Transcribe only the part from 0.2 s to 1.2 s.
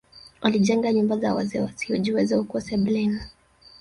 Alijenga nyumba